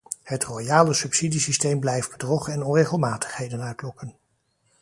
Het 0.23 0.43
royale 0.43 0.93
subsidiesysteem 0.93 1.79
blijft 1.79 2.11
bedrog 2.11 2.47
en 2.47 2.63
onregelmatigheden 2.63 3.61
uitlokken. 3.61 4.17